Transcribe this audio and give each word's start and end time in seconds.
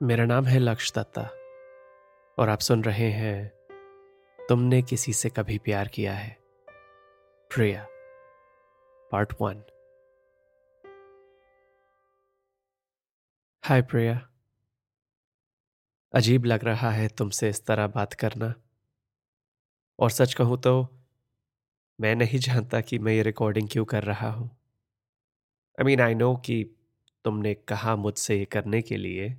मेरा 0.00 0.24
नाम 0.24 0.44
है 0.44 0.58
लक्ष 0.58 0.92
दत्ता 0.92 1.22
और 2.38 2.48
आप 2.48 2.58
सुन 2.58 2.82
रहे 2.84 3.08
हैं, 3.10 3.48
तुमने 4.38 4.80
किसी 4.82 5.12
से 5.12 5.28
कभी 5.30 5.56
प्यार 5.58 5.88
किया 5.88 6.14
है? 6.14 6.36
Priya 7.50 7.86
part 9.10 9.32
one 9.40 9.62
hi 13.64 13.82
Priya. 13.82 14.14
अजीब 16.14 16.44
लग 16.44 16.64
रहा 16.64 16.90
है 16.90 17.08
तुमसे 17.08 17.48
इस 17.48 17.64
तरह 17.66 17.86
बात 17.86 18.12
करना। 18.14 18.52
और 19.98 20.10
सच 20.10 20.34
कहूँ 20.34 20.60
तो 20.60 20.76
मैं 21.98 22.14
नहीं 22.14 22.38
जानता 22.38 22.80
कि 22.80 22.98
मैं 22.98 23.12
ये 23.12 23.22
रिकॉर्डिंग 23.22 23.68
क्यों 23.68 23.84
कर 23.84 24.04
रहा 24.04 24.30
हूँ। 24.30 24.48
आई 25.78 25.84
मीन 25.84 26.00
आई 26.00 26.14
नो 26.14 26.34
कि 26.36 26.62
तुमने 27.24 27.54
कहा 27.54 27.96
मुझसे 27.96 28.38
ये 28.38 28.44
करने 28.44 28.82
के 28.82 28.96
लिए 28.96 29.36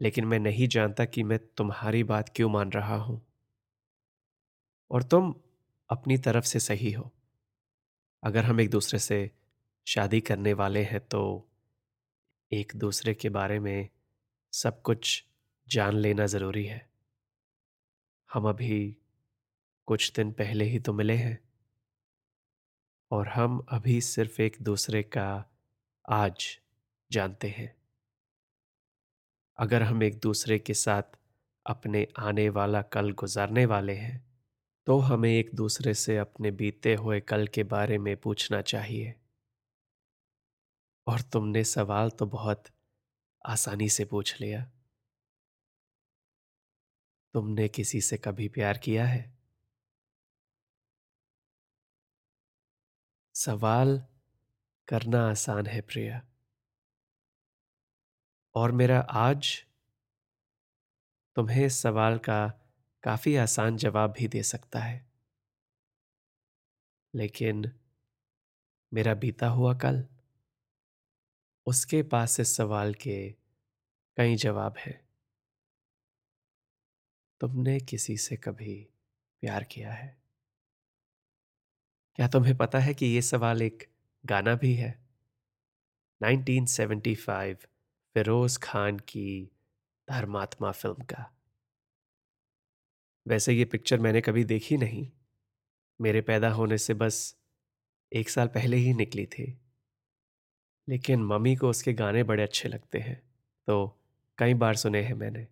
लेकिन 0.00 0.24
मैं 0.24 0.38
नहीं 0.38 0.68
जानता 0.68 1.04
कि 1.04 1.22
मैं 1.22 1.38
तुम्हारी 1.56 2.04
बात 2.04 2.28
क्यों 2.28 2.50
मान 2.50 2.70
रहा 2.72 2.96
हूँ। 2.96 3.26
और 4.90 5.02
तुम 5.02 5.34
अपनी 5.90 6.18
तरफ़ 6.18 6.44
से 6.44 6.60
सही 6.60 6.92
हो। 6.92 7.12
अगर 8.22 8.44
हम 8.44 8.60
एक 8.60 8.70
दूसरे 8.70 8.98
से 8.98 9.30
शादी 9.86 10.20
करने 10.20 10.52
वाले 10.52 10.82
हैं 10.82 11.00
तो 11.00 11.48
एक 12.52 12.72
दूसरे 12.76 13.14
के 13.14 13.28
बारे 13.28 13.58
में 13.60 13.88
सब 14.52 14.82
कुछ 14.82 15.24
जान 15.68 15.94
लेना 15.94 16.26
ज़रूरी 16.26 16.64
है। 16.66 16.88
हम 18.30 18.48
अभी 18.48 18.96
कुछ 19.88 20.12
दिन 20.16 20.32
पहले 20.32 20.64
ही 20.64 20.78
तो 20.78 20.92
मिले 20.92 21.14
हैं। 21.14 21.38
और 23.10 23.28
हम 23.28 23.66
अभी 23.68 24.00
सिर्फ़ 24.00 24.42
एक 24.42 24.56
दूसरे 24.62 25.02
का 25.02 25.50
आज 26.08 26.58
जानते 27.10 27.48
हैं। 27.48 27.75
अगर 29.58 29.82
हम 29.82 30.02
एक 30.02 30.18
दूसरे 30.20 30.58
के 30.58 30.74
साथ 30.74 31.02
अपने 31.66 32.06
आने 32.18 32.48
वाला 32.48 32.82
कल 32.82 33.12
गुजारने 33.12 33.66
वाले 33.66 33.94
हैं 33.94 34.26
तो 34.86 34.98
हमें 34.98 35.30
एक 35.30 35.50
दूसरे 35.54 35.94
से 35.94 36.16
अपने 36.16 36.50
बीते 36.50 36.94
हुए 36.94 37.20
कल 37.20 37.46
के 37.46 37.62
बारे 37.62 37.98
में 37.98 38.16
पूछना 38.16 38.62
चाहिए। 38.62 39.14
और 41.06 41.20
तुमने 41.20 41.64
सवाल 41.64 42.10
तो 42.10 42.26
बहुत 42.26 42.64
आसानी 43.46 43.88
से 43.88 44.04
पूछ 44.04 44.40
लिया। 44.40 44.72
तुमने 47.34 47.68
किसी 47.68 48.00
से 48.00 48.18
कभी 48.18 48.48
प्यार 48.48 48.78
किया 48.78 49.06
है? 49.06 49.36
सवाल 53.34 54.04
करना 54.88 55.30
आसान 55.30 55.66
है 55.66 55.80
प्रिया। 55.80 56.35
और 58.56 58.72
मेरा 58.72 59.00
आज 59.00 59.64
तुम्हें 61.36 61.66
इस 61.66 61.78
सवाल 61.78 62.18
का 62.18 62.48
काफ़ी 63.02 63.36
आसान 63.36 63.76
जवाब 63.76 64.12
भी 64.12 64.28
दे 64.28 64.42
सकता 64.42 64.78
है। 64.78 65.06
लेकिन 67.14 67.72
मेरा 68.94 69.14
बीता 69.14 69.48
हुआ 69.48 69.74
कल, 69.74 70.06
उसके 71.66 72.02
पास 72.02 72.40
इस 72.40 72.56
सवाल 72.56 72.94
के 72.94 73.30
कई 74.16 74.36
जवाब 74.36 74.74
हैं। 74.78 75.08
तुमने 77.40 77.80
किसी 77.80 78.16
से 78.16 78.36
कभी 78.36 78.88
प्यार 79.40 79.64
किया 79.64 79.92
है? 79.92 80.22
क्या 82.16 82.28
तुम्हें 82.28 82.56
पता 82.56 82.78
है 82.78 82.94
कि 82.94 83.06
यह 83.06 83.20
सवाल 83.20 83.62
एक 83.62 83.90
गाना 84.26 84.54
भी 84.54 84.74
है? 84.74 85.06
1975 86.22 87.75
फिरोज 88.16 88.56
खान 88.56 88.98
की 88.98 89.50
धर्मात्मा 90.10 90.70
फ़िल्म 90.70 91.04
का। 91.04 91.34
वैसे 93.28 93.52
ये 93.52 93.64
पिक्चर 93.64 93.98
मैंने 94.00 94.20
कभी 94.20 94.44
देखी 94.44 94.76
नहीं। 94.76 95.12
मेरे 96.00 96.20
पैदा 96.20 96.50
होने 96.50 96.78
से 96.78 96.94
बस 96.94 97.36
एक 98.12 98.30
साल 98.30 98.46
पहले 98.46 98.76
ही 98.76 98.94
निकली 98.94 99.26
थी। 99.26 99.60
लेकिन 100.88 101.24
मम्मी 101.24 101.56
को 101.56 101.70
उसके 101.70 101.92
गाने 101.92 102.22
बड़े 102.22 102.42
अच्छे 102.42 102.68
लगते 102.68 102.98
हैं 102.98 103.22
तो 103.68 104.00
कई 104.38 104.54
बार 104.54 104.76
सुने 104.76 105.02
हैं 105.02 105.14
मैंने। 105.14 105.46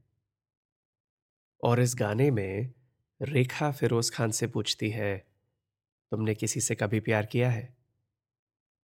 और 1.64 1.80
इस 1.80 1.94
गाने 1.98 2.30
में 2.30 2.72
रेखा 3.22 3.70
फिरोज 3.72 4.10
खान 4.10 4.30
से 4.30 4.46
पूछती 4.46 4.90
है, 4.90 5.26
तुमने 6.12 6.34
किसी 6.34 6.60
से 6.60 6.74
कभी 6.74 7.00
प्यार 7.00 7.26
किया 7.26 7.50
है? 7.50 7.76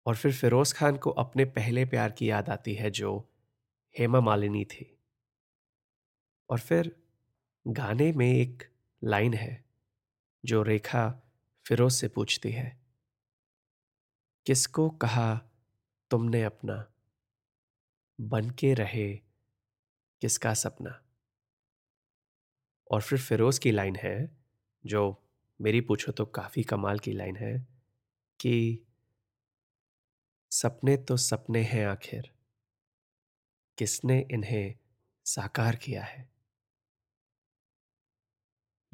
और 0.07 0.17
फिर 0.17 0.33
फिरोज 0.33 0.73
खान 0.73 0.97
को 0.97 1.11
अपने 1.11 1.45
पहले 1.45 1.85
प्यार 1.85 2.13
की 2.13 2.31
याद 2.31 2.49
आती 2.49 2.75
है 2.75 2.91
जो 2.91 3.30
हेमा 3.99 4.21
मालिनी 4.21 4.65
थी। 4.65 4.99
और 6.51 6.61
फिर 6.61 7.03
गाने 7.67 8.13
में 8.13 8.33
एक 8.33 8.63
लाइन 9.05 9.35
है, 9.35 9.65
जो 10.45 10.63
रेखा 10.63 11.23
फिरोज 11.67 11.93
से 11.93 12.09
पूछती 12.09 12.51
है, 12.51 12.81
किसको 14.47 14.91
कहा 14.91 15.41
तुमने 16.11 16.43
अपना? 16.43 16.93
बन 18.21 18.51
के 18.51 18.75
रहे 18.75 19.17
किसका 20.21 20.55
सपना? 20.55 21.03
और 22.91 23.03
फिर 23.03 23.21
फिरोज 23.21 23.59
की 23.59 23.71
लाइन 23.71 23.97
है, 23.97 24.37
जो 24.87 25.23
मेरी 25.61 25.81
पूछो 25.81 26.13
तो 26.13 26.27
काफ़ी 26.27 26.63
कमाल 26.63 26.99
की 26.99 27.13
लाइन 27.13 27.37
है, 27.37 27.69
कि 28.41 28.85
सपने 30.51 30.97
तो 30.97 31.17
सपने 31.17 31.63
हैं 31.63 31.87
आखिर। 31.87 32.40
किसने 33.81 34.27
इन्हें 34.31 34.75
साकार 35.25 35.77
किया 35.77 36.03
है? 36.03 36.31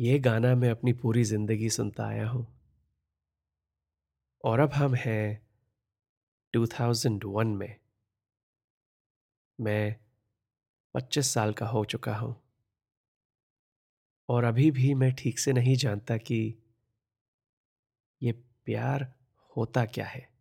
ये 0.01 0.19
गाना 0.19 0.55
मैं 0.55 0.71
अपनी 0.71 0.93
पूरी 0.93 1.25
ज़िंदगी 1.25 1.71
सुनता 1.71 2.07
आया 2.07 2.29
हूँ। 2.29 2.47
और 4.45 4.61
अब 4.61 4.73
हम 4.73 4.95
हैं 4.95 5.47
2001 6.55 7.47
में। 7.47 7.77
मैं 9.61 9.97
25 10.95 11.35
साल 11.35 11.53
का 11.53 11.67
हो 11.67 11.85
चुका 11.85 12.17
हूँ। 12.17 12.43
और 14.29 14.45
अभी 14.45 14.71
भी 14.71 14.95
मैं 14.95 15.15
ठीक 15.15 15.39
से 15.39 15.53
नहीं 15.53 15.77
जानता 15.77 16.17
कि 16.17 16.63
ये 18.23 18.33
प्यार 18.65 19.15
होता 19.57 19.85
क्या 19.85 20.07
है। 20.07 20.36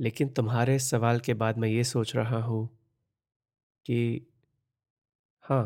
लेकिन 0.00 0.28
तुम्हारे 0.28 0.78
सवाल 0.78 1.20
के 1.20 1.34
बाद 1.34 1.58
मैं 1.58 1.68
ये 1.68 1.84
सोच 1.84 2.16
रहा 2.16 2.42
हूँ 2.42 2.68
कि 3.86 3.98
हाँ 5.44 5.62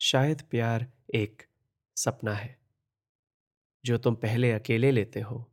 शायद 0.00 0.42
प्यार 0.42 0.86
एक 1.14 1.42
सपना 1.96 2.34
है, 2.34 2.58
जो 3.84 3.96
तुम 3.98 4.14
पहले 4.14 4.50
अकेले 4.52 4.90
लेते 4.90 5.20
हो 5.20 5.50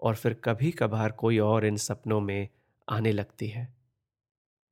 और 0.00 0.16
फिर 0.16 0.34
कभी 0.34 0.70
कभार 0.72 1.12
कोई 1.12 1.38
और 1.38 1.66
इन 1.66 1.76
सपनों 1.76 2.20
में 2.20 2.48
आने 2.88 3.12
लगती 3.12 3.48
है। 3.48 3.68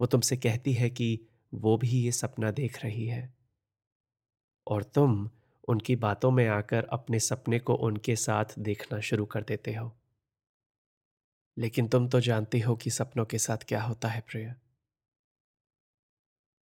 वो 0.01 0.07
तुमसे 0.07 0.37
कहती 0.37 0.73
है 0.73 0.91
कि 0.91 1.09
वो 1.55 1.77
भी 1.77 1.89
ये 1.89 2.13
सपना 2.13 2.51
देख 2.51 2.83
रही 2.85 3.07
है। 3.07 3.23
और 4.67 4.83
तुम 4.85 5.31
उनकी 5.69 5.97
बातों 5.97 6.31
में 6.31 6.47
आकर 6.49 6.85
अपने 6.93 7.19
सपने 7.21 7.59
को 7.59 7.75
उनके 7.75 8.17
साथ 8.17 8.59
देखना 8.59 9.01
शुरू 9.01 9.27
कर 9.27 9.43
देते 9.43 9.75
हो। 9.75 10.00
लेकिन 11.59 11.89
तुम 11.89 12.09
तो 12.09 12.21
जानती 12.21 12.61
हो 12.61 12.77
कि 12.77 12.91
सपनों 12.91 13.25
के 13.25 13.39
साथ 13.39 13.57
क्या 13.69 13.83
होता 13.83 14.09
है 14.09 14.21
प्रिय। 14.21 14.55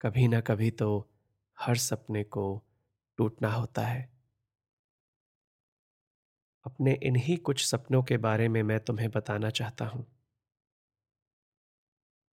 कभी 0.02 0.28
ना 0.28 0.42
कभी 0.42 0.72
तो 0.72 1.10
हर 1.58 1.76
सपने 1.76 2.24
को 2.24 2.64
टूटना 3.18 3.52
होता 3.52 3.82
है। 3.82 4.14
अपने 6.66 6.94
इन्हीं 7.04 7.38
कुछ 7.38 7.66
सपनों 7.66 8.04
के 8.04 8.18
बारे 8.18 8.48
में 8.48 8.64
मैं 8.64 8.80
तुम्हें 8.80 9.10
बताना 9.10 9.50
चाहता 9.50 9.86
हूँ। 9.86 10.06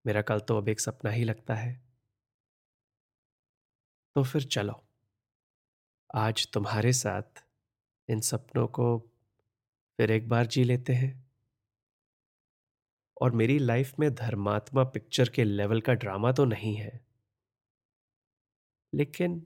मेरा 0.06 0.22
कल 0.22 0.40
तो 0.40 0.56
अब 0.56 0.68
एक 0.68 0.80
सपना 0.80 1.10
ही 1.10 1.24
लगता 1.24 1.54
है। 1.54 1.90
तो 4.16 4.22
फिर 4.22 4.42
चलो। 4.42 4.84
आज 6.14 6.48
तुम्हारे 6.52 6.92
साथ 6.92 7.44
इन 8.08 8.20
सपनों 8.20 8.66
को 8.66 8.98
फिर 9.98 10.10
एक 10.10 10.28
बार 10.28 10.46
जी 10.46 10.64
लेते 10.64 10.92
हैं। 10.92 11.29
और 13.20 13.32
मेरी 13.32 13.58
लाइफ 13.60 13.92
में 14.00 14.10
धर्मात्मा 14.14 14.84
पिक्चर 14.86 15.28
के 15.28 15.44
लेवल 15.44 15.80
का 15.80 15.94
ड्रामा 15.96 16.32
तो 16.32 16.44
नहीं 16.46 16.74
है। 16.76 17.00
लेकिन 18.92 19.40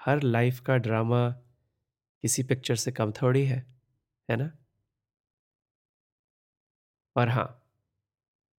हर 0.00 0.22
लाइफ 0.22 0.60
का 0.60 0.76
ड्रामा 0.78 1.22
किसी 2.24 2.42
पिक्चर 2.44 2.76
से 2.76 2.92
कम 2.92 3.12
थोड़ी 3.12 3.44
है 3.46 3.64
है 4.28 4.36
ना? 4.36 4.50
पर 7.16 7.28
हाँ, 7.28 7.46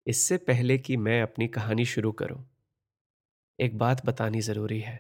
इससे 0.07 0.37
पहले 0.41 0.77
कि 0.79 0.97
मैं 0.99 1.21
अपनी 1.23 1.49
कहानी 1.49 1.85
शुरू 1.87 2.13
करूँ, 2.13 2.45
एक 3.59 3.79
बात 3.79 4.05
बतानी 4.07 4.41
ज़रूरी 4.41 4.81
है। 4.81 4.99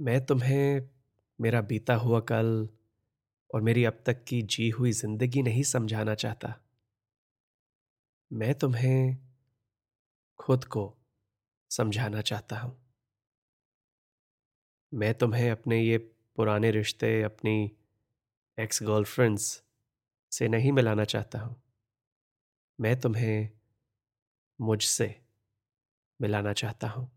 मैं 0.00 0.20
तुम्हें, 0.26 0.88
मेरा 1.38 1.60
बीता 1.62 1.94
हुआ 1.96 2.20
कल 2.22 2.68
और 3.50 3.60
मेरी 3.60 3.84
अब 3.84 4.02
तक 4.06 4.24
की 4.24 4.42
जी 4.48 4.68
हुई 4.70 4.92
ज़िंदगी 4.94 5.42
नहीं 5.42 5.62
समझाना 5.64 6.14
चाहता। 6.16 6.54
मैं 8.32 8.54
तुम्हें 8.54 9.16
खुद 10.38 10.64
को 10.64 10.96
समझाना 11.70 12.20
चाहता 12.20 12.58
हूँ। 12.58 12.76
मैं 14.92 15.14
तुम्हें 15.14 15.50
अपने 15.50 15.80
ये 15.80 15.98
पुराने 16.36 16.70
रिश्ते 16.70 17.22
अपनी 17.22 17.72
एक्स 18.58 18.82
गर्लफ्रेंड्स 18.82 19.62
से 20.32 20.48
नहीं 20.48 20.72
मिलाना 20.72 21.04
चाहता 21.04 21.38
हूँ। 21.38 21.62
मैं 22.78 23.00
तुम्हें 23.00 23.50
मुझसे 24.58 25.14
मिलाना 26.20 26.52
चाहता 26.52 26.88
हूँ। 26.88 27.10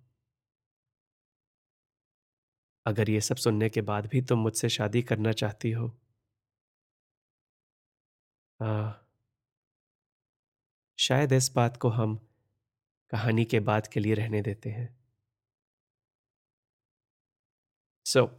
अगर 2.85 3.09
ये 3.09 3.21
सब 3.21 3.35
सुनने 3.35 3.69
के 3.69 3.81
बाद 3.81 4.07
भी 4.07 4.21
तुम 4.21 4.39
मुझसे 4.39 4.69
शादी 4.69 5.01
करना 5.01 5.31
चाहती 5.31 5.71
हो 5.71 5.91
आ, 8.59 9.02
शायद 11.03 11.31
इस 11.31 11.51
बात 11.55 11.77
को 11.77 11.89
हम 11.89 12.27
कहानी 13.09 13.45
के 13.45 13.59
बाद 13.59 13.87
के 13.87 13.99
लिए 13.99 14.13
रहने 14.13 14.41
देते 14.41 14.69
हैं। 14.69 14.99
सो 18.05 18.19
so, 18.19 18.31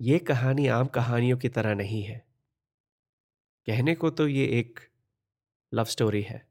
ये 0.00 0.18
कहानी 0.18 0.66
आम 0.66 0.86
कहानियों 0.86 1.38
की 1.38 1.48
तरह 1.48 1.74
नहीं 1.74 2.02
है। 2.02 2.28
कहने 3.66 3.94
को 3.94 4.10
तो 4.10 4.28
ये 4.28 4.46
एक 4.46 4.80
लव 5.74 5.84
स्टोरी 5.84 6.22
है। 6.22 6.48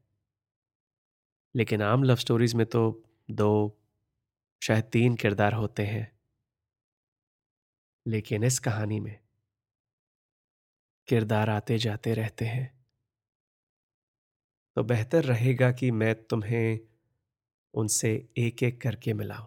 लेकिन 1.56 1.82
आम 1.82 2.04
लव 2.04 2.16
स्टोरीज 2.16 2.54
में 2.54 2.66
तो 2.66 3.04
दो 3.30 3.78
शायद 4.62 4.84
तीन 4.84 5.16
किरदार 5.16 5.52
होते 5.52 5.86
हैं। 5.86 6.18
लेकिन 8.06 8.44
इस 8.44 8.58
कहानी 8.58 9.00
में 9.00 9.20
किरदार 11.08 11.50
आते 11.50 11.78
जाते 11.78 12.14
रहते 12.14 12.44
हैं। 12.44 12.83
तो 14.76 14.84
बेहतर 14.84 15.24
रहेगा 15.24 15.72
कि 15.72 15.90
मैं 15.90 16.24
तुम्हें 16.24 16.80
उनसे 17.74 18.28
एक 18.38 18.62
एक 18.62 18.80
करके 18.82 19.12
मिलाऊं। 19.12 19.46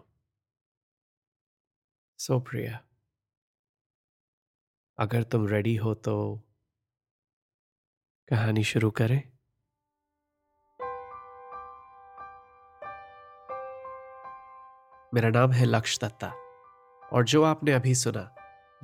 सो 2.18 2.40
प्रिया 2.40 2.84
अगर 4.98 5.22
तुम 5.22 5.46
रेडी 5.48 5.76
हो 5.76 5.94
तो 5.94 6.42
कहानी 8.28 8.64
शुरू 8.64 8.90
करें। 8.90 9.22
मेरा 15.14 15.28
नाम 15.28 15.52
है 15.52 15.64
लक्ष 15.64 15.98
दत्ता 16.00 16.32
और 17.12 17.24
जो 17.24 17.42
आपने 17.42 17.72
अभी 17.72 17.94
सुना, 17.94 18.34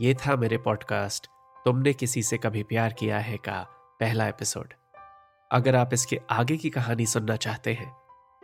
ये 0.00 0.14
था 0.14 0.36
मेरे 0.36 0.58
पॉडकास्ट 0.58 1.26
तुमने 1.64 1.92
किसी 1.94 2.22
से 2.22 2.38
कभी 2.38 2.62
प्यार 2.62 2.92
किया 2.92 3.18
है 3.18 3.36
का 3.36 3.62
पहला 4.00 4.28
एपिसोड 4.28 4.74
अगर 5.52 5.76
आप 5.76 5.90
इसके 5.92 6.20
आगे 6.30 6.56
की 6.56 6.70
कहानी 6.70 7.06
सुनना 7.06 7.36
चाहते 7.36 7.74
हैं 7.74 7.92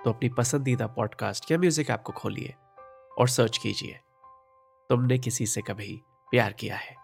तो 0.05 0.12
अपनी 0.12 0.29
पसंदीदा 0.29 0.87
पॉडकास्ट 0.87 1.50
या 1.50 1.58
म्यूज़िक 1.58 1.91
ऐप 1.91 2.02
को 2.02 2.12
खोलिए 2.12 2.55
और 3.19 3.29
सर्च 3.29 3.58
कीजिए। 3.58 4.00
तुमने 4.88 5.19
किसी 5.19 5.47
से 5.47 5.62
कभी 5.62 6.02
प्यार 6.31 6.52
किया 6.52 6.76
है? 6.76 7.00